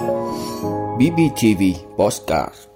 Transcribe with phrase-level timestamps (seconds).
[0.00, 1.62] BBTV
[1.98, 2.70] Postcard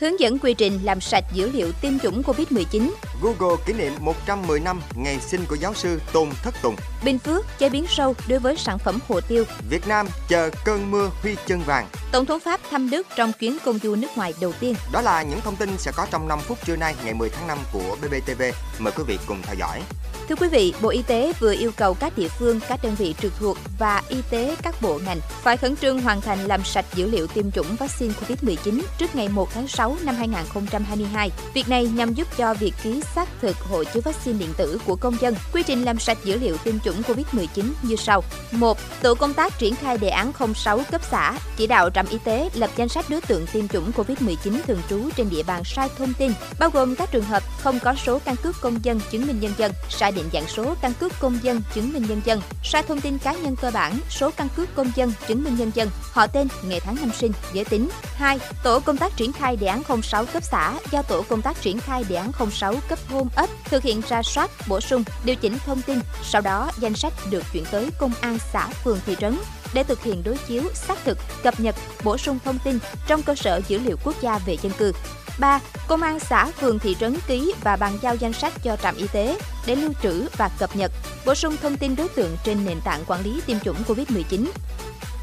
[0.00, 2.90] Hướng dẫn quy trình làm sạch dữ liệu tiêm chủng COVID-19.
[3.22, 6.76] Google kỷ niệm 110 năm ngày sinh của giáo sư Tôn Thất Tùng.
[7.04, 9.44] Bình Phước chế biến sâu đối với sản phẩm hồ tiêu.
[9.70, 11.86] Việt Nam chờ cơn mưa huy chân vàng.
[12.12, 14.74] Tổng thống Pháp thăm Đức trong chuyến công du nước ngoài đầu tiên.
[14.92, 17.46] Đó là những thông tin sẽ có trong 5 phút trưa nay ngày 10 tháng
[17.46, 18.42] 5 của BBTV.
[18.78, 19.82] Mời quý vị cùng theo dõi.
[20.28, 23.14] Thưa quý vị, Bộ Y tế vừa yêu cầu các địa phương, các đơn vị
[23.22, 26.84] trực thuộc và y tế các bộ ngành phải khẩn trương hoàn thành làm sạch
[26.94, 31.30] dữ liệu tiêm chủng vaccine COVID-19 trước ngày 1 tháng 6 năm 2022.
[31.54, 34.96] Việc này nhằm giúp cho việc ký xác thực hộ chiếu vaccine điện tử của
[34.96, 35.34] công dân.
[35.52, 38.22] Quy trình làm sạch dữ liệu tiêm chủng COVID-19 như sau.
[38.52, 38.78] 1.
[39.02, 42.50] Tổ công tác triển khai đề án 06 cấp xã, chỉ đạo trạm y tế
[42.54, 46.14] lập danh sách đối tượng tiêm chủng COVID-19 thường trú trên địa bàn sai thông
[46.18, 49.40] tin, bao gồm các trường hợp không có số căn cước công dân chứng minh
[49.40, 52.82] nhân dân, sai định dạng số căn cước công dân chứng minh nhân dân, sai
[52.82, 55.90] thông tin cá nhân cơ bản, số căn cước công dân chứng minh nhân dân,
[56.12, 57.88] họ tên, ngày tháng năm sinh, giới tính.
[58.02, 58.38] 2.
[58.62, 61.78] Tổ công tác triển khai đề án 06 cấp xã do tổ công tác triển
[61.80, 65.58] khai đề án 06 cấp thôn ấp thực hiện ra soát, bổ sung, điều chỉnh
[65.66, 69.38] thông tin, sau đó danh sách được chuyển tới công an xã, phường, thị trấn
[69.74, 73.34] để thực hiện đối chiếu, xác thực, cập nhật, bổ sung thông tin trong cơ
[73.34, 74.92] sở dữ liệu quốc gia về dân cư.
[75.38, 75.60] 3.
[75.88, 79.06] Công an xã, phường, thị trấn ký và bàn giao danh sách cho trạm y
[79.12, 80.92] tế để lưu trữ và cập nhật,
[81.26, 84.46] bổ sung thông tin đối tượng trên nền tảng quản lý tiêm chủng COVID-19.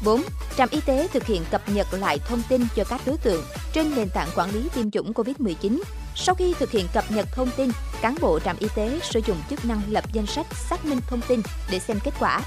[0.04, 0.22] 4.
[0.56, 3.94] Trạm y tế thực hiện cập nhật lại thông tin cho các đối tượng trên
[3.94, 5.80] nền tảng quản lý tiêm chủng COVID-19.
[6.14, 9.36] Sau khi thực hiện cập nhật thông tin, cán bộ trạm y tế sử dụng
[9.50, 12.40] chức năng lập danh sách xác minh thông tin để xem kết quả.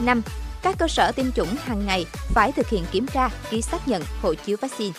[0.00, 0.22] 5.
[0.62, 4.02] Các cơ sở tiêm chủng hàng ngày phải thực hiện kiểm tra, ký xác nhận
[4.22, 4.92] hộ chiếu vaccine.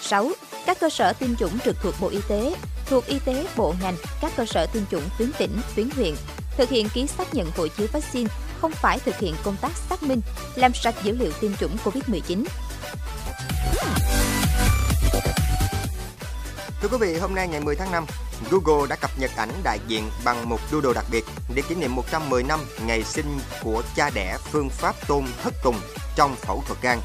[0.00, 0.30] 6.
[0.70, 2.54] Các cơ sở tiêm chủng trực thuộc Bộ Y tế,
[2.86, 6.14] thuộc Y tế bộ ngành, các cơ sở tiêm chủng tuyến tỉnh, tuyến huyện
[6.56, 10.02] thực hiện ký xác nhận hộ chiếu vaccine không phải thực hiện công tác xác
[10.02, 10.20] minh,
[10.54, 12.44] làm sạch dữ liệu tiêm chủng COVID-19.
[16.80, 18.06] Thưa quý vị, hôm nay ngày 10 tháng 5,
[18.50, 21.24] Google đã cập nhật ảnh đại diện bằng một doodle đặc biệt
[21.54, 25.76] để kỷ niệm 110 năm ngày sinh của cha đẻ phương pháp Tôn Thất Tùng
[26.20, 26.98] trong phẫu thuật gan.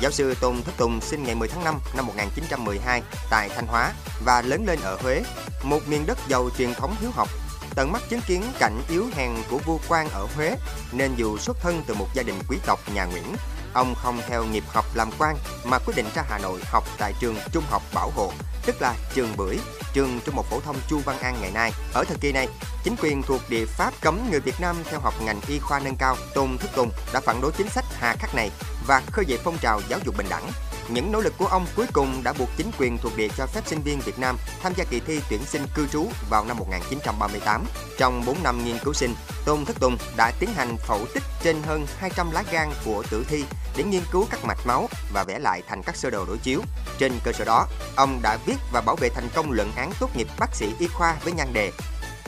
[0.00, 3.92] Giáo sư Tôn Thất Tùng sinh ngày 10 tháng 5 năm 1912 tại Thanh Hóa
[4.24, 5.22] và lớn lên ở Huế,
[5.62, 7.28] một miền đất giàu truyền thống hiếu học.
[7.74, 10.56] Tận mắt chứng kiến cảnh yếu hèn của vua quan ở Huế,
[10.92, 13.36] nên dù xuất thân từ một gia đình quý tộc nhà Nguyễn,
[13.72, 17.12] ông không theo nghiệp học làm quan mà quyết định ra Hà Nội học tại
[17.20, 18.32] trường Trung học Bảo Hộ,
[18.66, 19.58] tức là trường Bưởi,
[19.92, 21.72] trường Trung học phổ thông Chu Văn An ngày nay.
[21.92, 22.48] Ở thời kỳ này,
[22.84, 25.96] chính quyền thuộc địa Pháp cấm người Việt Nam theo học ngành y khoa nâng
[25.96, 26.16] cao.
[26.34, 28.50] Tôn Thức Tùng đã phản đối chính sách hà khắc này
[28.86, 30.50] và khơi dậy phong trào giáo dục bình đẳng.
[30.88, 33.60] Những nỗ lực của ông cuối cùng đã buộc chính quyền thuộc địa cho phép
[33.66, 37.64] sinh viên Việt Nam tham gia kỳ thi tuyển sinh cư trú vào năm 1938.
[37.98, 41.56] Trong 4 năm nghiên cứu sinh, Tôn Thất Tùng đã tiến hành phẫu tích trên
[41.62, 43.44] hơn 200 lá gan của tử thi
[43.76, 46.60] để nghiên cứu các mạch máu và vẽ lại thành các sơ đồ đối chiếu.
[46.98, 47.66] Trên cơ sở đó,
[47.96, 50.86] ông đã viết và bảo vệ thành công luận án tốt nghiệp bác sĩ y
[50.86, 51.72] khoa với nhan đề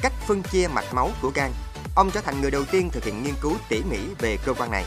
[0.02, 1.50] Cách phân chia mạch máu của gan.
[1.94, 4.70] Ông trở thành người đầu tiên thực hiện nghiên cứu tỉ mỉ về cơ quan
[4.70, 4.84] này.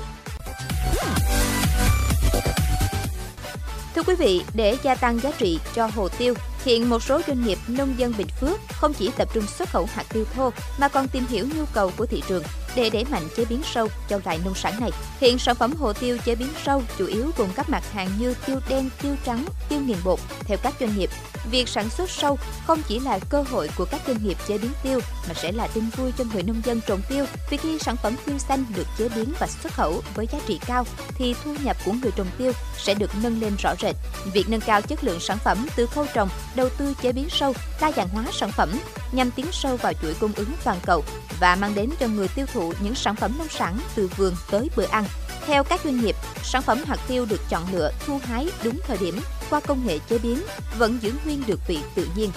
[3.95, 6.33] Thưa quý vị, để gia tăng giá trị cho hồ tiêu,
[6.65, 9.87] hiện một số doanh nghiệp nông dân Bình Phước không chỉ tập trung xuất khẩu
[9.93, 12.43] hạt tiêu thô mà còn tìm hiểu nhu cầu của thị trường
[12.75, 14.91] để đẩy mạnh chế biến sâu cho loại nông sản này.
[15.19, 18.33] Hiện sản phẩm hồ tiêu chế biến sâu chủ yếu gồm các mặt hàng như
[18.45, 20.19] tiêu đen, tiêu trắng, tiêu nghiền bột.
[20.39, 21.09] Theo các doanh nghiệp,
[21.51, 24.71] việc sản xuất sâu không chỉ là cơ hội của các doanh nghiệp chế biến
[24.83, 27.95] tiêu mà sẽ là tin vui cho người nông dân trồng tiêu vì khi sản
[27.95, 30.85] phẩm tiêu xanh được chế biến và xuất khẩu với giá trị cao
[31.15, 33.95] thì thu nhập của người trồng tiêu sẽ được nâng lên rõ rệt.
[34.33, 37.53] Việc nâng cao chất lượng sản phẩm từ khâu trồng, đầu tư chế biến sâu,
[37.81, 38.69] đa dạng hóa sản phẩm
[39.11, 41.03] nhằm tiến sâu vào chuỗi cung ứng toàn cầu
[41.39, 44.69] và mang đến cho người tiêu thụ những sản phẩm nông sản từ vườn tới
[44.75, 45.05] bữa ăn.
[45.45, 48.97] Theo các doanh nghiệp, sản phẩm hạt tiêu được chọn lựa, thu hái đúng thời
[48.97, 49.19] điểm
[49.49, 50.43] qua công nghệ chế biến
[50.77, 52.31] vẫn giữ nguyên được vị tự nhiên.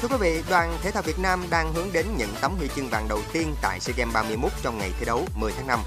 [0.00, 2.88] Thưa quý vị, đoàn thể thao Việt Nam đang hướng đến những tấm huy chương
[2.88, 5.80] vàng đầu tiên tại SEA Games 31 trong ngày thi đấu 10 tháng 5.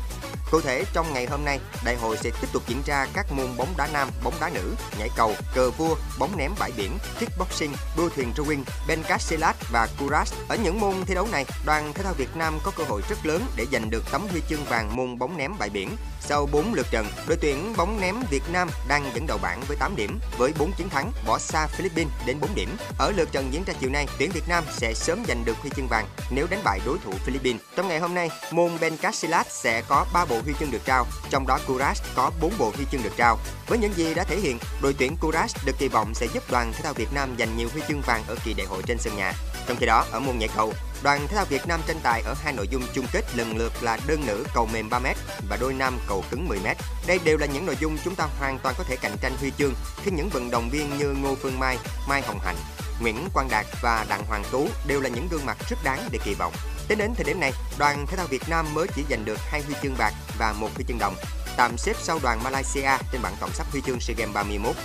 [0.51, 3.57] Cụ thể, trong ngày hôm nay, đại hội sẽ tiếp tục diễn ra các môn
[3.57, 7.73] bóng đá nam, bóng đá nữ, nhảy cầu, cờ vua, bóng ném bãi biển, kickboxing,
[7.97, 10.33] đua thuyền rowing, bencasilat và kuras.
[10.47, 13.25] Ở những môn thi đấu này, đoàn thể thao Việt Nam có cơ hội rất
[13.25, 15.89] lớn để giành được tấm huy chương vàng môn bóng ném bãi biển.
[16.21, 19.77] Sau 4 lượt trận, đội tuyển bóng ném Việt Nam đang dẫn đầu bảng với
[19.77, 22.77] 8 điểm, với 4 chiến thắng, bỏ xa Philippines đến 4 điểm.
[22.97, 25.69] Ở lượt trận diễn ra chiều nay, tuyển Việt Nam sẽ sớm giành được huy
[25.75, 27.61] chương vàng nếu đánh bại đối thủ Philippines.
[27.75, 31.47] Trong ngày hôm nay, môn bencasilat sẽ có 3 bộ huy chương được trao, trong
[31.47, 33.39] đó Courage có 4 bộ huy chương được trao.
[33.67, 36.73] Với những gì đã thể hiện, đội tuyển Courage được kỳ vọng sẽ giúp đoàn
[36.73, 39.15] thể thao Việt Nam giành nhiều huy chương vàng ở kỳ đại hội trên sân
[39.15, 39.33] nhà.
[39.67, 40.73] Trong khi đó, ở môn nhảy cầu,
[41.03, 43.73] đoàn thể thao Việt Nam tranh tài ở hai nội dung chung kết lần lượt
[43.81, 45.13] là đơn nữ cầu mềm 3m
[45.49, 46.75] và đôi nam cầu cứng 10m.
[47.07, 49.51] Đây đều là những nội dung chúng ta hoàn toàn có thể cạnh tranh huy
[49.57, 49.73] chương
[50.03, 52.57] khi những vận động viên như Ngô Phương Mai, Mai Hồng Hạnh,
[53.01, 56.19] Nguyễn Quang Đạt và Đặng Hoàng Tú đều là những gương mặt rất đáng để
[56.25, 56.53] kỳ vọng.
[56.87, 59.61] Tính đến thời điểm này, đoàn thể thao Việt Nam mới chỉ giành được hai
[59.61, 61.15] huy chương bạc và một huy chương đồng,
[61.57, 64.75] tạm xếp sau đoàn Malaysia trên bảng tổng sắp huy chương SEA Games 31.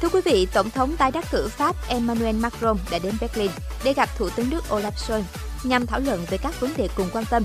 [0.00, 3.50] Thưa quý vị, Tổng thống tái đắc cử Pháp Emmanuel Macron đã đến Berlin
[3.84, 5.22] để gặp Thủ tướng Đức Olaf Scholz
[5.62, 7.44] nhằm thảo luận về các vấn đề cùng quan tâm.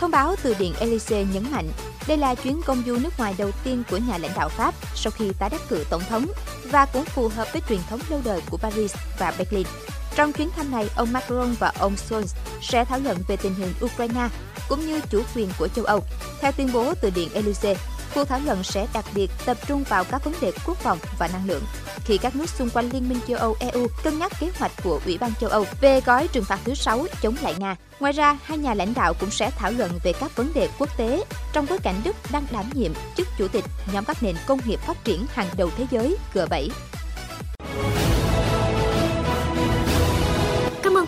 [0.00, 1.68] Thông báo từ Điện Elysee nhấn mạnh,
[2.06, 5.10] đây là chuyến công du nước ngoài đầu tiên của nhà lãnh đạo Pháp sau
[5.10, 6.26] khi tái đắc cử tổng thống
[6.70, 9.66] và cũng phù hợp với truyền thống lâu đời của Paris và Berlin.
[10.16, 13.72] Trong chuyến thăm này, ông Macron và ông Scholz sẽ thảo luận về tình hình
[13.84, 14.28] Ukraine
[14.68, 16.00] cũng như chủ quyền của châu Âu.
[16.40, 17.76] Theo tuyên bố từ Điện Elysee,
[18.14, 21.28] Cuộc thảo luận sẽ đặc biệt tập trung vào các vấn đề quốc phòng và
[21.28, 21.62] năng lượng.
[22.10, 25.00] Khi các nước xung quanh Liên minh châu Âu EU cân nhắc kế hoạch của
[25.04, 27.76] Ủy ban châu Âu về gói trừng phạt thứ 6 chống lại Nga.
[28.00, 30.96] Ngoài ra, hai nhà lãnh đạo cũng sẽ thảo luận về các vấn đề quốc
[30.96, 34.58] tế trong bối cảnh Đức đang đảm nhiệm chức chủ tịch nhóm các nền công
[34.64, 36.68] nghiệp phát triển hàng đầu thế giới G7.